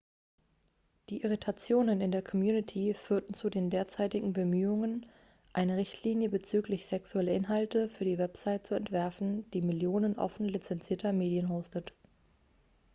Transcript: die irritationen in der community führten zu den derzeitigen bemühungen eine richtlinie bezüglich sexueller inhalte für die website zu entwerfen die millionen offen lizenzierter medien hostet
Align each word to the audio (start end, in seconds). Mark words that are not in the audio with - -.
die 1.09 1.21
irritationen 1.21 2.01
in 2.01 2.11
der 2.11 2.23
community 2.23 2.95
führten 2.95 3.35
zu 3.35 3.51
den 3.51 3.69
derzeitigen 3.69 4.33
bemühungen 4.33 5.05
eine 5.53 5.77
richtlinie 5.77 6.27
bezüglich 6.29 6.87
sexueller 6.87 7.33
inhalte 7.33 7.87
für 7.87 8.05
die 8.05 8.17
website 8.17 8.65
zu 8.65 8.73
entwerfen 8.73 9.47
die 9.51 9.61
millionen 9.61 10.17
offen 10.17 10.47
lizenzierter 10.47 11.13
medien 11.13 11.49
hostet 11.49 11.93